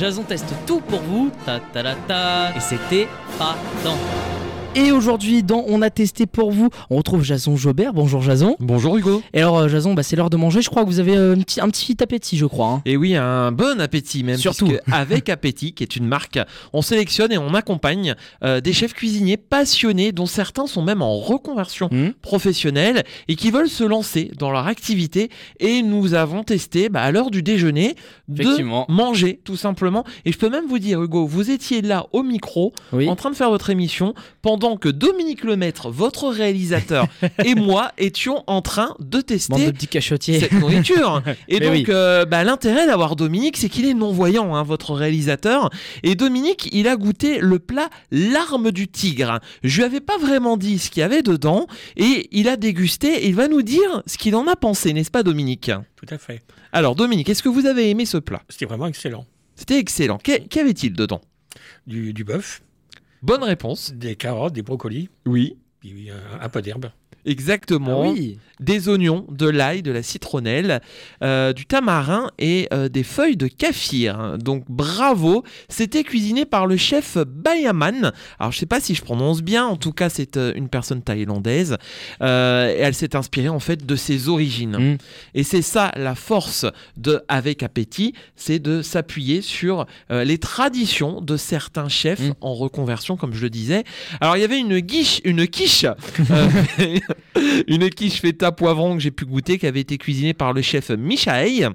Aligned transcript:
Jason 0.00 0.22
teste 0.22 0.54
tout 0.66 0.80
pour 0.80 1.00
vous, 1.00 1.30
ta 1.44 1.60
ta 1.60 1.82
ta 1.82 1.94
ta, 1.94 2.56
et 2.56 2.60
c'était 2.60 3.06
pas 3.38 3.54
tant. 3.84 4.39
Et 4.76 4.92
aujourd'hui, 4.92 5.42
dans 5.42 5.64
On 5.66 5.82
a 5.82 5.90
testé 5.90 6.26
pour 6.26 6.52
vous, 6.52 6.68
on 6.90 6.96
retrouve 6.96 7.24
Jason 7.24 7.56
Jobert. 7.56 7.92
Bonjour 7.92 8.22
Jason. 8.22 8.54
Bonjour 8.60 8.96
Hugo. 8.96 9.20
Et 9.34 9.40
alors 9.40 9.58
euh, 9.58 9.68
Jason, 9.68 9.94
bah, 9.94 10.04
c'est 10.04 10.14
l'heure 10.14 10.30
de 10.30 10.36
manger. 10.36 10.62
Je 10.62 10.70
crois 10.70 10.84
que 10.84 10.88
vous 10.88 11.00
avez 11.00 11.16
euh, 11.16 11.34
un, 11.34 11.40
petit, 11.40 11.60
un 11.60 11.68
petit 11.70 12.00
appétit, 12.00 12.36
je 12.36 12.46
crois. 12.46 12.68
hein. 12.68 12.82
Et 12.86 12.96
oui, 12.96 13.16
un 13.16 13.50
bon 13.50 13.80
appétit 13.80 14.22
même. 14.22 14.36
Surtout. 14.36 14.70
avec 14.92 15.28
Appétit, 15.28 15.72
qui 15.72 15.82
est 15.82 15.96
une 15.96 16.06
marque, 16.06 16.38
on 16.72 16.82
sélectionne 16.82 17.32
et 17.32 17.38
on 17.38 17.52
accompagne 17.54 18.14
euh, 18.44 18.60
des 18.60 18.72
chefs 18.72 18.94
cuisiniers 18.94 19.36
passionnés, 19.36 20.12
dont 20.12 20.26
certains 20.26 20.68
sont 20.68 20.82
même 20.82 21.02
en 21.02 21.16
reconversion 21.18 21.88
Hmm. 21.90 22.10
professionnelle 22.22 23.02
et 23.26 23.34
qui 23.34 23.50
veulent 23.50 23.68
se 23.68 23.82
lancer 23.82 24.30
dans 24.38 24.52
leur 24.52 24.66
activité. 24.68 25.30
Et 25.58 25.82
nous 25.82 26.14
avons 26.14 26.44
testé 26.44 26.88
bah, 26.88 27.02
à 27.02 27.10
l'heure 27.10 27.30
du 27.32 27.42
déjeuner 27.42 27.96
de 28.28 28.44
manger 28.88 29.40
tout 29.42 29.56
simplement. 29.56 30.04
Et 30.24 30.30
je 30.32 30.38
peux 30.38 30.48
même 30.48 30.66
vous 30.68 30.78
dire, 30.78 31.02
Hugo, 31.02 31.26
vous 31.26 31.50
étiez 31.50 31.82
là 31.82 32.06
au 32.12 32.22
micro 32.22 32.72
Oui. 32.92 33.08
en 33.08 33.16
train 33.16 33.30
de 33.30 33.34
faire 33.36 33.50
votre 33.50 33.70
émission 33.70 34.14
pendant 34.42 34.59
que 34.60 34.88
Dominique 34.88 35.44
Lemaître, 35.44 35.90
votre 35.90 36.28
réalisateur, 36.28 37.06
et 37.44 37.54
moi 37.54 37.92
étions 37.98 38.44
en 38.46 38.62
train 38.62 38.94
de 38.98 39.10
de 39.10 39.20
tester 39.20 39.72
petits 39.72 39.88
cachotiers. 39.88 40.40
cette 40.40 40.52
nourriture. 40.52 41.22
Et 41.48 41.54
Mais 41.60 41.66
donc, 41.66 41.74
oui. 41.74 41.84
euh, 41.88 42.24
bah, 42.24 42.44
l'intérêt 42.44 42.86
d'avoir 42.86 43.16
Dominique, 43.16 43.56
c'est 43.56 43.68
qu'il 43.68 43.84
est 43.86 43.94
non-voyant, 43.94 44.54
hein, 44.54 44.62
votre 44.62 44.94
réalisateur. 44.94 45.68
Et 46.02 46.14
Dominique, 46.14 46.68
il 46.72 46.86
a 46.86 46.96
goûté 46.96 47.38
le 47.40 47.58
plat 47.58 47.90
L'arme 48.12 48.70
du 48.70 48.88
tigre. 48.88 49.40
Je 49.64 49.78
lui 49.78 49.84
avais 49.84 50.00
pas 50.00 50.16
vraiment 50.16 50.56
dit 50.56 50.78
ce 50.78 50.90
qu'il 50.90 51.00
y 51.00 51.04
avait 51.04 51.22
dedans, 51.22 51.66
et 51.96 52.28
il 52.30 52.48
a 52.48 52.56
dégusté, 52.56 53.24
et 53.24 53.28
il 53.28 53.34
va 53.34 53.48
nous 53.48 53.62
dire 53.62 54.02
ce 54.06 54.16
qu'il 54.16 54.34
en 54.36 54.46
a 54.46 54.56
pensé, 54.56 54.92
n'est-ce 54.92 55.10
pas 55.10 55.22
Dominique? 55.22 55.70
Tout 55.96 56.06
à 56.14 56.18
fait. 56.18 56.42
Alors 56.72 56.94
Dominique, 56.94 57.28
est-ce 57.28 57.42
que 57.42 57.48
vous 57.48 57.66
avez 57.66 57.90
aimé 57.90 58.06
ce 58.06 58.16
plat? 58.18 58.42
C'était 58.48 58.66
vraiment 58.66 58.86
excellent. 58.86 59.26
C'était 59.56 59.78
excellent. 59.78 60.18
Qu'y 60.18 60.46
qu'y 60.48 60.60
avait-il 60.60 60.92
dedans? 60.92 61.20
Du, 61.86 62.12
du 62.12 62.24
bœuf, 62.24 62.62
Bonne 63.22 63.42
réponse. 63.44 63.92
des 63.92 64.16
carottes, 64.16 64.54
des 64.54 64.62
brocolis, 64.62 65.08
Oui. 65.26 65.56
puis 65.80 66.10
un, 66.10 66.40
un 66.40 66.48
peu 66.48 66.62
d'herbe. 66.62 66.90
Exactement. 67.26 68.04
Ah 68.04 68.10
oui. 68.10 68.38
des 68.60 68.88
oignons, 68.88 69.26
de 69.30 69.48
l'ail, 69.48 69.82
de 69.82 69.90
la 69.90 70.02
citronnelle, 70.02 70.80
euh, 71.22 71.52
du 71.52 71.66
tamarin 71.66 72.30
et 72.38 72.68
euh, 72.72 72.88
des 72.88 73.02
feuilles 73.02 73.36
de 73.36 73.46
kaffir. 73.48 74.38
Donc 74.38 74.64
bravo, 74.68 75.44
c'était 75.68 76.04
cuisiné 76.04 76.44
par 76.44 76.66
le 76.66 76.76
chef 76.76 77.18
Bayaman. 77.18 78.12
Alors 78.38 78.52
je 78.52 78.58
sais 78.58 78.66
pas 78.66 78.80
si 78.80 78.94
je 78.94 79.02
prononce 79.02 79.42
bien, 79.42 79.66
en 79.66 79.76
tout 79.76 79.92
cas 79.92 80.08
c'est 80.08 80.36
euh, 80.36 80.52
une 80.54 80.68
personne 80.68 81.02
thaïlandaise 81.02 81.76
et 82.20 82.24
elle 82.24 82.94
s'est 82.94 83.16
inspirée 83.16 83.48
en 83.48 83.60
fait 83.60 83.84
de 83.84 83.96
ses 83.96 84.28
origines. 84.28 84.76
Mm. 84.94 84.98
Et 85.34 85.42
c'est 85.42 85.62
ça 85.62 85.90
la 85.96 86.14
force 86.14 86.66
de 86.96 87.22
Avec 87.28 87.62
Appétit, 87.62 88.14
c'est 88.36 88.58
de 88.58 88.82
s'appuyer 88.82 89.42
sur 89.42 89.86
les 90.10 90.38
traditions 90.38 91.20
de 91.20 91.36
certains 91.36 91.88
chefs 91.88 92.20
Mm. 92.20 92.32
en 92.40 92.54
reconversion, 92.54 93.16
comme 93.16 93.34
je 93.34 93.42
le 93.42 93.50
disais. 93.50 93.84
Alors 94.20 94.36
il 94.36 94.40
y 94.40 94.44
avait 94.44 94.58
une 94.58 94.84
quiche, 94.84 95.20
une 95.24 95.46
quiche, 95.46 95.86
une 97.68 97.88
quiche 97.90 98.20
feta 98.20 98.52
poivron 98.52 98.94
que 98.96 99.00
j'ai 99.00 99.10
pu 99.10 99.24
goûter, 99.26 99.58
qui 99.58 99.66
avait 99.66 99.80
été 99.80 99.98
cuisinée 99.98 100.34
par 100.34 100.52
le 100.52 100.62
chef 100.62 100.90
Michael. 100.90 101.70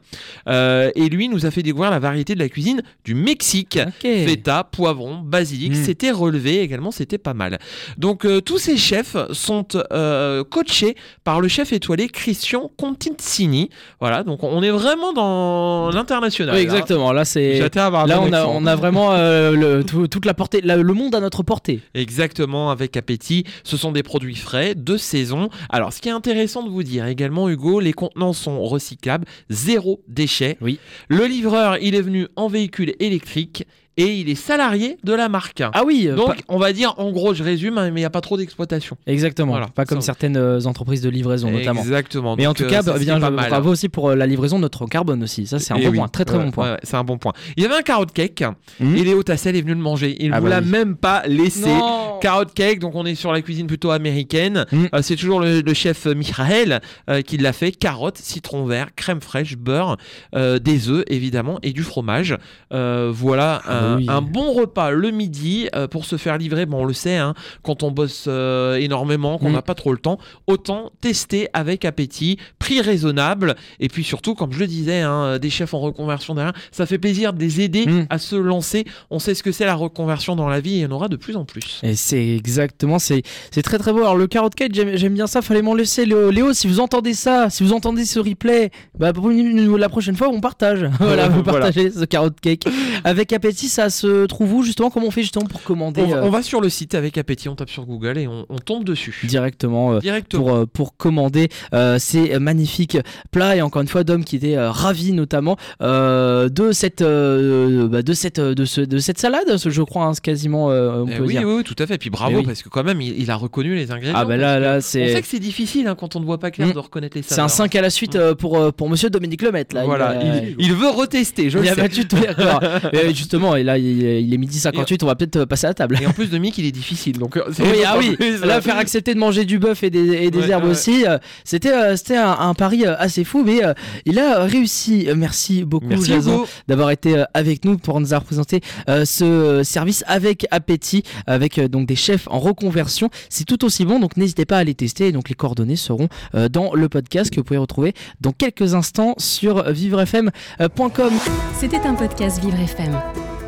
Euh, 0.48 0.92
et 0.96 1.10
lui 1.10 1.30
nous 1.30 1.46
a 1.46 1.52
fait 1.52 1.64
découvrir 1.64 1.92
la 1.92 2.00
variété 2.00 2.34
de 2.36 2.40
la 2.40 2.50
cuisine 2.50 2.82
du 3.04 3.16
Mexique. 3.16 3.80
Feta, 4.28 4.64
poivron, 4.64 5.20
basilic, 5.20 5.72
Mm. 5.74 5.84
c'était 5.84 6.12
relevé 6.12 6.62
également, 6.62 6.92
c'était 6.92 7.18
pas 7.18 7.34
mal. 7.34 7.60
Donc 7.98 8.26
euh, 8.26 8.42
tous 8.42 8.58
ces 8.58 8.78
chefs 8.78 9.16
sont 9.32 9.66
euh, 9.92 10.44
coachés 10.44 10.96
par 11.24 11.42
le 11.42 11.48
chef 11.48 11.74
étoilé 11.74 12.08
Christian 12.08 12.70
Continsini. 12.78 13.70
Voilà, 14.00 14.24
donc 14.24 14.44
on 14.44 14.62
est 14.64 14.70
vraiment 14.72 15.14
dans 15.14 15.90
l'international. 15.92 16.56
Oui, 16.56 16.60
là. 16.62 16.64
exactement. 16.64 17.12
Là, 17.12 17.26
c'est. 17.26 17.60
Là, 18.08 18.22
on 18.22 18.34
a, 18.34 18.46
on 18.46 18.66
a 18.66 18.76
vraiment 18.76 19.14
euh, 19.14 19.52
le- 19.52 19.84
tout- 19.84 20.08
toute 20.08 20.26
la 20.26 20.34
portée, 20.34 20.62
la- 20.62 20.78
le 20.78 20.94
monde 20.94 21.16
à 21.16 21.20
notre 21.20 21.44
portée. 21.44 21.82
Exactement, 21.94 22.70
avec 22.72 22.98
appétit. 22.98 23.44
Ce 23.64 23.78
sont 23.78 23.92
des 23.92 24.04
produits 24.04 24.36
frais, 24.36 24.76
de 24.76 24.98
saison. 24.98 25.25
Alors, 25.70 25.94
ce 25.94 26.02
qui 26.02 26.10
est 26.10 26.14
intéressant 26.14 26.64
de 26.64 26.70
vous 26.70 26.84
dire 26.84 27.06
également, 27.08 27.50
Hugo, 27.50 27.80
les 27.80 27.94
contenants 27.94 28.34
sont 28.34 28.64
recyclables, 28.64 29.26
zéro 29.50 30.02
déchet. 30.08 30.58
Oui. 30.62 30.80
Le 31.10 31.26
livreur, 31.26 31.78
il 31.82 31.96
est 31.96 32.02
venu 32.02 32.28
en 32.36 32.48
véhicule 32.48 32.94
électrique 33.00 33.66
et 33.98 34.14
il 34.20 34.30
est 34.30 34.36
salarié 34.36 34.98
de 35.06 35.14
la 35.14 35.30
marque. 35.30 35.62
Ah 35.62 35.84
oui. 35.86 36.08
euh, 36.10 36.16
Donc, 36.18 36.28
pas- 36.28 36.36
on 36.50 36.58
va 36.58 36.74
dire, 36.74 36.94
en 36.98 37.12
gros, 37.12 37.34
je 37.34 37.42
résume, 37.44 37.78
hein, 37.78 37.92
mais 37.92 38.02
il 38.02 38.04
n'y 38.04 38.06
a 38.06 38.10
pas 38.10 38.20
trop 38.20 38.36
d'exploitation. 38.36 38.98
exactement. 39.08 39.54
Voilà. 39.54 39.68
Pas 39.68 39.86
comme 39.86 40.02
Ça- 40.02 40.08
certaines 40.08 40.36
euh, 40.36 40.60
entreprises 40.66 41.00
de 41.02 41.08
livraison, 41.10 41.50
notamment. 41.50 41.80
Exactement. 41.80 42.36
Mais 42.36 42.46
en 42.46 42.54
tout 42.54 42.64
euh, 42.64 42.70
cas, 42.70 42.82
ça, 42.82 42.92
c'est 42.98 43.06
bien, 43.06 43.22
pas 43.22 43.28
je- 43.28 43.32
mal. 43.32 43.50
bravo 43.50 43.70
aussi 43.72 43.88
pour 43.88 44.10
euh, 44.10 44.16
la 44.18 44.28
livraison 44.28 44.58
de 44.58 44.64
notre 44.64 44.86
carbone 44.88 45.24
aussi. 45.24 45.48
Ça, 45.48 45.60
c'est 45.60 45.74
un 45.74 45.78
Eh 45.80 45.86
bon 45.86 45.92
oui. 45.92 45.98
point, 46.00 46.08
très 46.10 46.26
très 46.26 46.38
Ouais, 46.38 46.44
bon 46.44 46.52
point. 46.52 46.66
ouais, 46.66 46.72
ouais, 46.74 46.80
c'est 46.84 46.98
un 46.98 47.06
bon 47.06 47.18
point. 47.18 47.32
Il 47.56 47.64
y 47.64 47.66
avait 47.66 47.76
un 47.76 47.84
carotte 47.84 48.12
cake 48.12 48.44
Mhm. 48.82 48.98
et 48.98 49.04
Léo 49.06 49.24
Tassel 49.24 49.56
est 49.56 49.62
venu 49.62 49.76
le 49.76 49.80
manger. 49.80 50.18
Il 50.20 50.32
ne 50.32 50.36
Ah 50.36 50.40
vous 50.42 50.48
bah 50.48 50.50
l'a 50.50 50.60
oui. 50.60 50.68
même 50.70 50.98
pas 50.98 51.24
laissé. 51.26 51.70
Non. 51.70 52.15
Carotte 52.26 52.54
cake, 52.56 52.80
donc 52.80 52.96
on 52.96 53.06
est 53.06 53.14
sur 53.14 53.32
la 53.32 53.42
cuisine 53.44 53.68
plutôt 53.68 53.92
américaine. 53.92 54.66
Mhm. 54.72 54.90
Euh, 54.96 55.02
c'est 55.04 55.16
toujours 55.16 55.40
le, 55.40 55.62
le 55.62 55.74
chef 55.76 56.06
Michael 56.08 56.82
euh, 57.10 57.22
qui 57.22 57.38
l'a 57.38 57.54
fait. 57.54 57.72
Carottes, 57.72 58.18
citron 58.18 58.66
vert, 58.66 58.88
crème 58.96 59.22
fraîche, 59.22 59.56
beurre, 59.58 59.98
euh, 60.34 60.58
des 60.58 60.90
œufs 60.90 61.04
évidemment 61.08 61.60
et 61.62 61.72
du 61.72 61.84
fromage. 61.84 62.36
Euh, 62.74 63.12
voilà 63.14 63.62
Ah 63.66 63.78
un, 63.78 63.92
bah 63.92 63.96
oui. 64.00 64.06
un 64.10 64.22
bon 64.22 64.54
repas 64.54 64.90
le 64.90 65.12
midi 65.12 65.68
euh, 65.76 65.88
pour 65.88 66.06
se 66.06 66.18
faire 66.18 66.38
livrer. 66.40 66.66
Bon, 66.66 66.80
on 66.82 66.86
le 66.86 66.94
sait, 66.94 67.18
hein, 67.18 67.36
quand 67.62 67.84
on 67.84 67.92
bosse 67.92 68.26
euh, 68.28 68.76
énormément, 68.78 69.38
qu'on 69.38 69.50
Mhm. 69.50 69.54
n'a 69.56 69.62
pas 69.62 69.76
trop 69.76 69.92
le 69.92 70.00
temps, 70.00 70.18
autant 70.48 70.92
tester 71.02 71.48
avec 71.54 71.86
appétit, 71.86 72.38
prix 72.58 72.82
raisonnable 72.82 73.56
et 73.80 73.88
puis 73.88 74.04
surtout, 74.04 74.34
comme 74.34 74.52
je 74.52 74.60
le 74.60 74.68
disais, 74.68 75.02
hein, 75.02 75.38
des 75.38 75.52
chefs 75.52 75.74
en 75.76 75.80
reconversion 75.80 76.34
derrière, 76.34 76.54
ça 76.72 76.88
fait 76.88 76.98
plaisir 76.98 77.34
de 77.34 77.40
les 77.40 77.62
aider 77.62 77.86
Mhm. 77.86 78.08
à 78.10 78.18
se 78.18 78.36
lancer. 78.36 78.84
On 79.12 79.20
sait 79.20 79.36
ce 79.36 79.44
que 79.44 79.52
c'est 79.52 79.66
la 79.66 79.76
reconversion 79.76 80.36
dans 80.36 80.48
la 80.50 80.60
vie 80.60 80.74
et 80.74 80.78
il 80.78 80.82
y 80.82 80.86
en 80.88 80.92
aura 80.92 81.08
de 81.08 81.18
plus 81.18 81.36
en 81.36 81.46
plus. 81.46 81.80
Et 81.84 81.96
c'est 81.96 82.15
exactement, 82.16 83.00
c'est 83.00 83.24
très 83.64 83.78
très 83.78 83.92
beau. 83.92 84.00
Alors 84.00 84.16
le 84.16 84.28
carotte 84.28 84.56
cake, 84.56 84.74
j'aime 84.74 85.14
bien 85.14 85.28
ça. 85.28 85.42
Fallait 85.42 85.62
m'en 85.62 85.74
laisser, 85.74 86.06
Léo. 86.06 86.30
Léo, 86.32 86.54
si 86.54 86.68
vous 86.68 86.80
entendez 86.80 87.14
ça, 87.14 87.50
si 87.50 87.64
vous 87.64 87.74
entendez 87.74 88.06
ce 88.06 88.20
replay, 88.20 88.72
bah 88.98 89.14
pour 89.14 89.30
une- 89.30 89.76
la 89.78 89.90
prochaine 89.90 90.16
fois 90.16 90.30
on 90.30 90.42
partage. 90.42 90.86
voilà, 91.00 91.28
vous 91.30 91.44
Voilà. 91.44 91.60
partagez 91.66 91.92
ce 91.92 92.06
carotte 92.06 92.40
cake 92.40 92.64
avec 93.04 93.34
appétit. 93.34 93.68
Ça 93.68 93.90
se 93.90 94.26
trouve 94.26 94.54
où 94.54 94.64
justement? 94.64 94.90
Comment 94.90 95.08
on 95.08 95.12
fait 95.12 95.22
justement 95.24 95.46
pour 95.46 95.62
commander 95.64 96.02
On, 96.02 96.08
va- 96.08 96.18
euh, 96.18 96.24
on 96.24 96.30
va 96.30 96.42
sur 96.42 96.62
le 96.62 96.70
site 96.70 96.96
avec 96.96 97.18
appétit, 97.18 97.50
on 97.50 97.56
tape 97.56 97.70
sur 97.70 97.86
Google 97.86 98.18
et 98.18 98.28
on, 98.28 98.46
on 98.50 98.58
tombe 98.58 98.84
dessus. 98.84 99.20
directement 99.26 99.94
euh, 99.94 100.00
Directement. 100.00 100.44
pour, 100.44 100.54
euh, 100.56 100.66
pour 100.66 100.98
commander 100.98 101.50
euh, 101.74 101.98
ces 102.00 102.38
magnifiques 102.40 102.98
plats 103.32 103.56
et 103.56 103.62
encore 103.62 103.82
une 103.82 103.88
fois 103.88 104.04
Dom 104.04 104.24
qui 104.24 104.36
était 104.38 104.58
ravi 104.58 105.12
notamment 105.14 105.58
de 105.82 106.72
cette 106.72 107.02
bah, 107.04 108.02
de 108.02 108.14
cette 108.14 108.40
de, 108.40 108.66
ce, 108.66 108.82
de 108.82 108.98
cette 108.98 109.20
salade 109.20 109.56
je 109.66 109.82
crois 109.82 110.06
hein, 110.06 110.12
quasiment 110.22 110.66
on 110.68 111.08
Eh 111.08 111.18
peut 111.18 111.24
oui, 111.24 111.34
dire 111.34 111.44
oui, 111.48 111.56
oui, 111.58 111.64
tout 111.64 111.76
à 111.80 111.88
fait. 111.88 111.95
Puis 111.98 112.10
bravo 112.10 112.32
Eh 112.34 112.38
oui. 112.40 112.44
parce 112.46 112.62
que 112.64 112.70
quand 112.70 112.84
même, 112.84 113.02
il, 113.02 113.20
il 113.20 113.32
a 113.32 113.36
reconnu 113.36 113.76
les 113.76 113.92
ingrédients. 113.92 114.14
ah 114.18 114.26
bah 114.26 114.38
là 114.38 114.60
là 114.60 114.76
On 114.78 114.82
c'est 114.82 115.14
sait 115.14 115.22
que 115.22 115.28
c'est 115.28 115.40
difficile 115.40 115.88
hein, 115.88 115.96
quand 115.98 116.16
on 116.16 116.20
ne 116.20 116.26
voit 116.26 116.40
pas 116.40 116.52
clair 116.52 116.68
Mm. 116.68 116.74
de 116.74 116.80
reconnaître 116.80 117.16
les 117.18 117.24
c'est 117.24 117.34
un 117.34 117.48
saveurs. 117.48 117.50
5 117.52 117.76
à 117.76 117.82
la 117.82 117.90
suite 117.90 118.16
euh, 118.16 118.34
pour 118.36 118.58
euh, 118.58 118.72
pour 118.72 118.90
monsieur 118.90 119.10
Dominique 119.10 119.42
Lemaitre 119.42 119.76
là 119.76 119.84
Voilà, 119.86 120.20
il, 120.24 120.56
il 120.58 120.74
veut 120.74 120.90
retester, 120.90 121.50
je 121.50 121.58
il 121.60 121.64
le 121.66 121.70
a 121.72 121.76
sais. 121.76 121.82
battu 121.82 122.06
tous 122.08 122.16
les 122.18 122.28
records. 122.30 122.62
Et 122.94 123.14
justement 123.14 123.56
et 123.56 123.64
là 123.64 123.78
il, 123.78 124.34
est 124.34 124.38
midi 124.38 124.58
58 124.60 125.04
on 125.04 125.06
va 125.08 125.16
peut-être 125.16 125.36
euh, 125.38 125.46
passer 125.46 125.66
à 125.66 125.70
la 125.70 125.74
table 125.76 125.98
Et 126.02 126.08
en 126.08 126.12
plus 126.14 126.30
de 126.30 126.38
Mick, 126.38 126.58
il 126.58 126.66
est 126.66 126.72
difficile. 126.72 127.18
Donc, 127.20 127.38
euh, 127.38 127.44
c'est 127.52 127.64
Oui, 127.64 127.80
encore 127.80 127.92
ah 127.94 127.98
oui, 128.00 128.18
là 128.44 128.58
euh, 128.58 128.62
faire 128.62 128.78
accepter 128.78 129.14
de 129.14 129.20
manger 129.20 129.46
du 129.46 129.60
bœuf 129.60 129.84
et 129.84 129.90
des, 129.90 130.24
et 130.24 130.32
des 130.32 130.40
Ouais, 130.40 130.50
herbes 130.50 130.64
ouais. 130.66 130.72
aussi, 130.72 131.06
euh, 131.06 131.18
c'était 131.44 131.72
euh, 131.72 131.96
c'était 131.96 132.18
un, 132.18 132.32
un 132.40 132.54
pari 132.54 132.86
euh, 132.86 132.96
assez 132.98 133.24
fou, 133.24 133.44
mais 133.46 133.64
euh, 133.64 133.74
il 134.06 134.20
a 134.20 134.44
réussi. 134.46 135.06
Euh, 135.08 135.16
Merci 135.16 135.64
beaucoup, 135.64 135.88
Merci 135.88 136.08
Jason, 136.12 136.46
d'avoir 136.68 136.92
été 136.92 137.18
euh, 137.18 137.24
avec 137.34 137.64
nous 137.66 137.78
pour 137.78 138.00
nous 138.00 138.08
avoir 138.14 138.24
présenté 138.24 138.62
euh, 138.90 139.06
ce 139.06 139.62
service 139.64 140.04
avec 140.08 140.46
appétit, 140.52 141.04
avec 141.28 141.58
euh, 141.58 141.68
des 141.86 141.96
chefs 141.96 142.28
en 142.30 142.40
reconversion. 142.40 143.10
C'est 143.30 143.46
tout 143.46 143.64
aussi 143.66 143.86
bon, 143.86 144.00
donc 144.00 144.18
n'hésitez 144.18 144.46
pas 144.46 144.58
à 144.58 144.64
les 144.64 144.76
tester. 144.76 145.12
Donc 145.12 145.30
les 145.30 145.36
coordonnées 145.36 145.76
seront 145.76 146.10
euh, 146.34 146.50
dans 146.50 146.74
le 146.74 146.90
podcast 146.90 147.32
que 147.32 147.38
vous 147.38 147.44
pouvez 147.44 147.60
retrouver 147.60 147.94
dans 148.22 148.32
quelques 148.32 148.74
instants 148.74 149.16
sur 149.18 149.64
vivrefm.com. 149.72 151.14
C'était 151.58 151.86
un 151.86 151.96
podcast 151.96 152.42
Vivre 152.42 152.60
FM. 152.60 153.00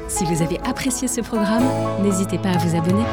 Si 0.08 0.24
vous 0.24 0.42
avez 0.42 0.60
apprécié 0.60 1.08
ce 1.08 1.22
programme, 1.22 1.66
n'hésitez 2.02 2.38
pas 2.38 2.52
à 2.52 2.58
vous 2.58 2.78
abonner. 2.78 3.04